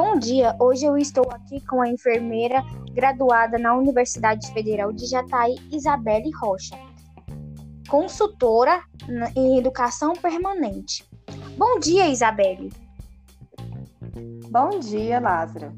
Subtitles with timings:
[0.00, 2.62] Bom dia, hoje eu estou aqui com a enfermeira
[2.92, 6.78] graduada na Universidade Federal de Jataí, Isabelle Rocha,
[7.88, 8.80] consultora
[9.34, 11.04] em educação permanente.
[11.56, 12.72] Bom dia, Isabelle.
[14.48, 15.72] Bom dia, Lázaro.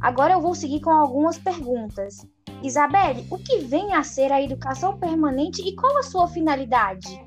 [0.00, 2.26] Agora eu vou seguir com algumas perguntas.
[2.64, 7.24] Isabelle, o que vem a ser a educação permanente e qual a sua finalidade?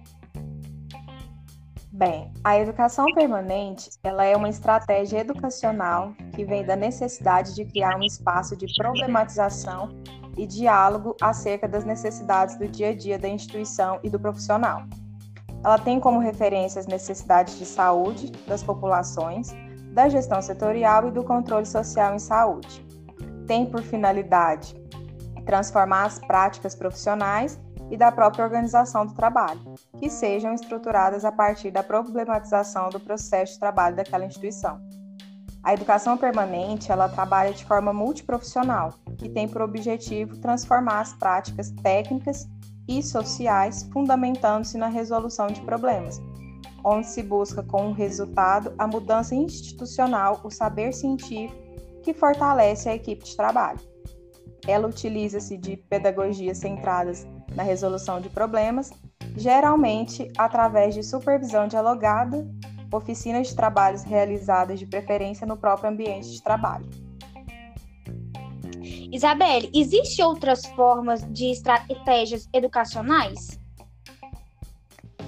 [1.97, 7.95] Bem, a educação permanente, ela é uma estratégia educacional que vem da necessidade de criar
[7.97, 9.95] um espaço de problematização
[10.37, 14.83] e diálogo acerca das necessidades do dia a dia da instituição e do profissional.
[15.63, 19.55] Ela tem como referência as necessidades de saúde das populações,
[19.93, 22.85] da gestão setorial e do controle social em saúde.
[23.47, 24.75] Tem por finalidade
[25.45, 27.59] transformar as práticas profissionais
[27.89, 29.61] e da própria organização do trabalho,
[29.99, 34.81] que sejam estruturadas a partir da problematização do processo de trabalho daquela instituição.
[35.63, 41.71] A educação permanente, ela trabalha de forma multiprofissional, que tem por objetivo transformar as práticas
[41.81, 42.47] técnicas
[42.87, 46.21] e sociais, fundamentando-se na resolução de problemas,
[46.83, 51.59] onde se busca como resultado a mudança institucional, o saber científico
[52.03, 53.79] que fortalece a equipe de trabalho.
[54.67, 58.91] Ela utiliza-se de pedagogias centradas na resolução de problemas,
[59.35, 62.47] geralmente através de supervisão dialogada,
[62.91, 66.85] oficinas de trabalhos realizadas de preferência no próprio ambiente de trabalho.
[69.11, 73.59] Isabelle, existem outras formas de estratégias educacionais?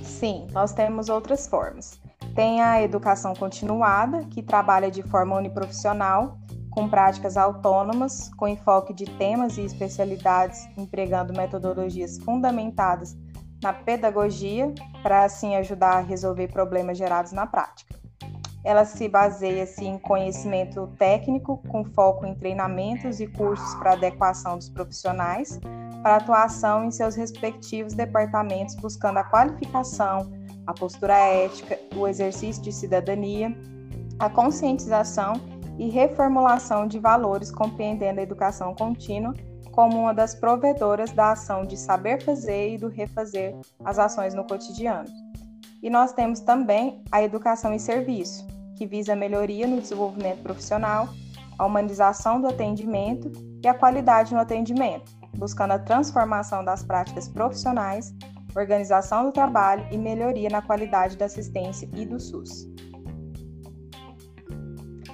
[0.02, 2.00] Sim, nós temos outras formas.
[2.36, 6.38] Tem a educação continuada, que trabalha de forma uniprofissional,
[6.78, 13.18] com práticas autônomas, com enfoque de temas e especialidades, empregando metodologias fundamentadas
[13.64, 17.96] na pedagogia, para assim ajudar a resolver problemas gerados na prática.
[18.64, 24.56] Ela se baseia -se em conhecimento técnico, com foco em treinamentos e cursos para adequação
[24.56, 25.60] dos profissionais,
[26.04, 30.32] para atuação em seus respectivos departamentos, buscando a qualificação,
[30.68, 33.52] a postura ética, o exercício de cidadania,
[34.20, 39.34] a conscientização e reformulação de valores, compreendendo a educação contínua
[39.72, 43.56] como uma das provedoras da ação de saber fazer e do refazer
[43.86, 45.08] as ações no cotidiano.
[45.84, 48.46] E nós temos também a educação em serviço,
[48.76, 51.08] que visa a melhoria no desenvolvimento profissional,
[51.60, 53.32] a humanização do atendimento
[53.64, 58.16] e a qualidade no atendimento, buscando a transformação das práticas profissionais,
[58.56, 62.68] organização do trabalho e melhoria na qualidade da assistência e do SUS.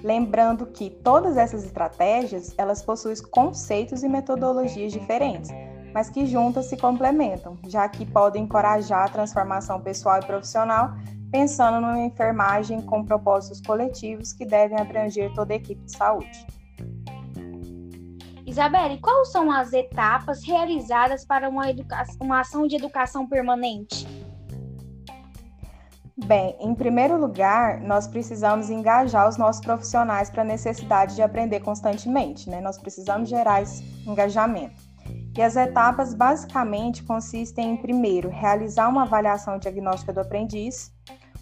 [0.03, 5.49] Lembrando que todas essas estratégias, elas possuem conceitos e metodologias diferentes,
[5.93, 10.91] mas que juntas se complementam, já que podem encorajar a transformação pessoal e profissional,
[11.31, 16.45] pensando numa enfermagem com propósitos coletivos que devem abranger toda a equipe de saúde.
[18.45, 21.63] Isabelle, quais são as etapas realizadas para uma,
[22.19, 24.05] uma ação de educação permanente?
[26.25, 31.59] Bem, em primeiro lugar, nós precisamos engajar os nossos profissionais para a necessidade de aprender
[31.59, 32.61] constantemente, né?
[32.61, 34.81] Nós precisamos gerar esse engajamento.
[35.35, 40.93] E as etapas basicamente consistem em, primeiro, realizar uma avaliação diagnóstica do aprendiz,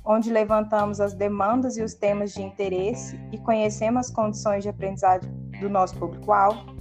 [0.04, 5.30] onde levantamos as demandas e os temas de interesse e conhecemos as condições de aprendizagem
[5.60, 6.81] do nosso público-alvo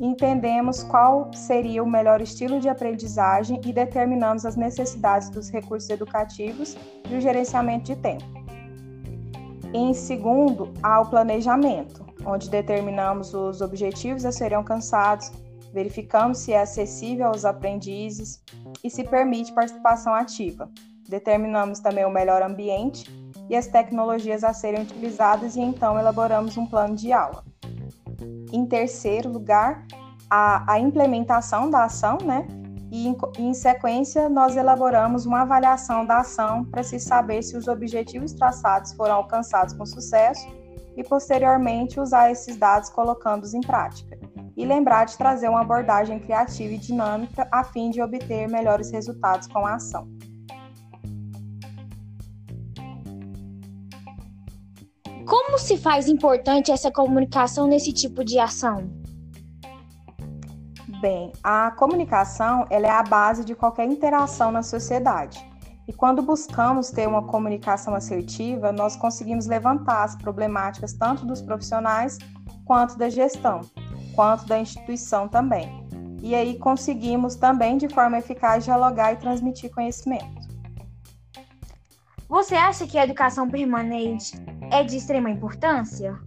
[0.00, 6.76] entendemos qual seria o melhor estilo de aprendizagem e determinamos as necessidades dos recursos educativos
[7.08, 8.24] e o gerenciamento de tempo.
[9.72, 15.30] Em segundo, há o planejamento, onde determinamos os objetivos a serem alcançados,
[15.72, 18.42] verificamos se é acessível aos aprendizes
[18.82, 20.70] e se permite participação ativa.
[21.08, 23.04] Determinamos também o melhor ambiente
[23.48, 27.44] e as tecnologias a serem utilizadas e então elaboramos um plano de aula.
[28.52, 29.86] Em terceiro lugar,
[30.30, 32.46] a, a implementação da ação, né?
[32.90, 37.66] E em, em sequência, nós elaboramos uma avaliação da ação para se saber se os
[37.66, 40.46] objetivos traçados foram alcançados com sucesso
[40.96, 44.18] e, posteriormente, usar esses dados colocando-os em prática.
[44.56, 49.46] E lembrar de trazer uma abordagem criativa e dinâmica a fim de obter melhores resultados
[49.48, 50.08] com a ação.
[55.56, 58.90] Como se faz importante essa comunicação nesse tipo de ação?
[61.00, 65.42] Bem, a comunicação ela é a base de qualquer interação na sociedade.
[65.88, 72.18] E quando buscamos ter uma comunicação assertiva, nós conseguimos levantar as problemáticas tanto dos profissionais
[72.66, 73.62] quanto da gestão,
[74.14, 75.88] quanto da instituição também.
[76.22, 80.36] E aí conseguimos também de forma eficaz dialogar e transmitir conhecimento.
[82.28, 84.32] Você acha que a educação permanente
[84.70, 86.18] é de extrema importância?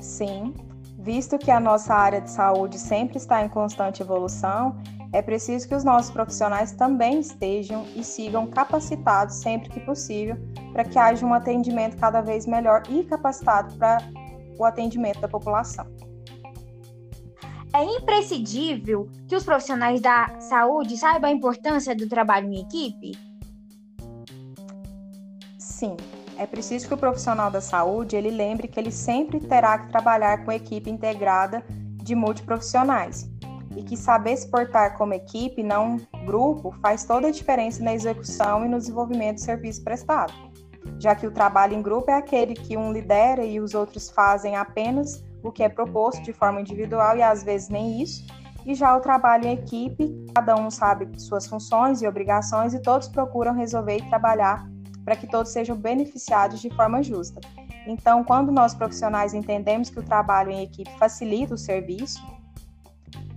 [0.00, 0.54] Sim,
[0.98, 4.76] visto que a nossa área de saúde sempre está em constante evolução,
[5.12, 10.36] é preciso que os nossos profissionais também estejam e sigam capacitados sempre que possível,
[10.72, 13.98] para que haja um atendimento cada vez melhor e capacitado para
[14.58, 15.86] o atendimento da população.
[17.72, 23.12] É imprescindível que os profissionais da saúde saibam a importância do trabalho em equipe?
[25.58, 25.96] Sim,
[26.38, 30.44] é preciso que o profissional da saúde ele lembre que ele sempre terá que trabalhar
[30.44, 31.64] com equipe integrada
[32.02, 33.30] de multiprofissionais
[33.76, 38.64] e que saber se portar como equipe, não grupo, faz toda a diferença na execução
[38.64, 40.32] e no desenvolvimento do serviço prestado,
[40.98, 44.56] já que o trabalho em grupo é aquele que um lidera e os outros fazem
[44.56, 48.24] apenas o que é proposto de forma individual e às vezes nem isso.
[48.64, 53.08] E já o trabalho em equipe, cada um sabe suas funções e obrigações e todos
[53.08, 54.66] procuram resolver e trabalhar
[55.04, 57.40] para que todos sejam beneficiados de forma justa.
[57.86, 62.22] Então, quando nós profissionais entendemos que o trabalho em equipe facilita o serviço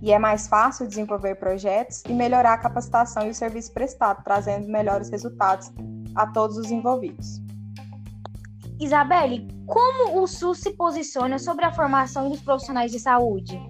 [0.00, 4.68] e é mais fácil desenvolver projetos e melhorar a capacitação e o serviço prestado, trazendo
[4.68, 5.70] melhores resultados
[6.14, 7.42] a todos os envolvidos.
[8.80, 13.60] Isabelle, como o SUS se posiciona sobre a formação dos profissionais de saúde?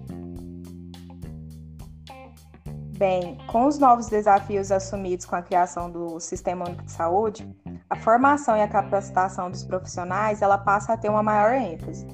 [2.95, 7.49] Bem, com os novos desafios assumidos com a criação do Sistema Único de Saúde,
[7.89, 12.05] a formação e a capacitação dos profissionais ela passa a ter uma maior ênfase.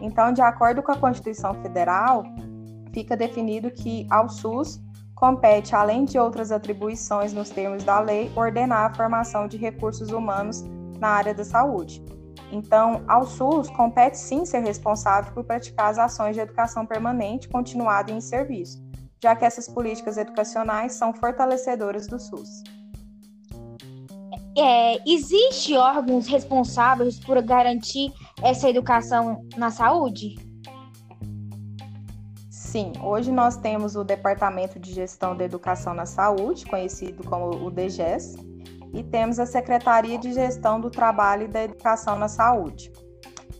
[0.00, 2.22] Então, de acordo com a Constituição Federal,
[2.92, 4.80] fica definido que ao SUS
[5.14, 10.62] compete, além de outras atribuições nos termos da lei, ordenar a formação de recursos humanos
[10.98, 12.04] na área da saúde.
[12.50, 18.12] Então, ao SUS compete sim ser responsável por praticar as ações de educação permanente continuada
[18.12, 18.82] em serviço,
[19.22, 22.81] já que essas políticas educacionais são fortalecedoras do SUS.
[24.56, 28.12] É, existe órgãos responsáveis por garantir
[28.42, 30.34] essa educação na saúde?
[32.50, 37.70] Sim, hoje nós temos o Departamento de Gestão da Educação na Saúde, conhecido como o
[37.70, 38.34] DGES,
[38.94, 42.92] e temos a Secretaria de Gestão do Trabalho e da Educação na Saúde.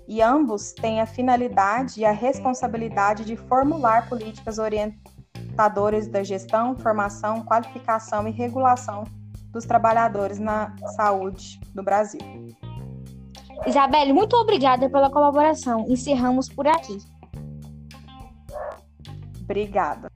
[0.07, 7.43] E ambos têm a finalidade e a responsabilidade de formular políticas orientadoras da gestão, formação,
[7.45, 9.05] qualificação e regulação
[9.53, 12.21] dos trabalhadores na saúde do Brasil.
[13.67, 15.87] Isabelle, muito obrigada pela colaboração.
[15.89, 16.99] Encerramos por aqui.
[19.43, 20.12] Obrigada.